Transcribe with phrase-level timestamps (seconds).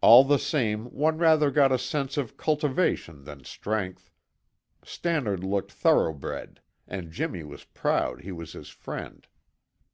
[0.00, 4.10] All the same, one rather got a sense of cultivation than strength;
[4.82, 9.26] Stannard looked thoroughbred, and Jimmy was proud he was his friend.